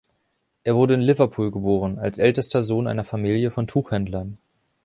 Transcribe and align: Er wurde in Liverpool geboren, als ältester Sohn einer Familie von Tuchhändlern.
Er 0.63 0.73
wurde 0.75 0.95
in 0.95 1.01
Liverpool 1.01 1.51
geboren, 1.51 1.99
als 1.99 2.17
ältester 2.17 2.63
Sohn 2.63 2.87
einer 2.87 3.03
Familie 3.03 3.51
von 3.51 3.67
Tuchhändlern. 3.67 4.39